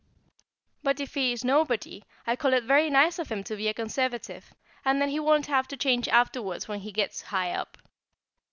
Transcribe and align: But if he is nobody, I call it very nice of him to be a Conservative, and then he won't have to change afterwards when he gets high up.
But 0.81 0.99
if 0.99 1.13
he 1.13 1.31
is 1.31 1.45
nobody, 1.45 2.03
I 2.25 2.35
call 2.35 2.53
it 2.53 2.63
very 2.63 2.89
nice 2.89 3.19
of 3.19 3.31
him 3.31 3.43
to 3.43 3.55
be 3.55 3.67
a 3.67 3.73
Conservative, 3.75 4.51
and 4.83 4.99
then 4.99 5.09
he 5.09 5.19
won't 5.19 5.45
have 5.45 5.67
to 5.67 5.77
change 5.77 6.07
afterwards 6.07 6.67
when 6.67 6.79
he 6.79 6.91
gets 6.91 7.21
high 7.21 7.51
up. 7.51 7.77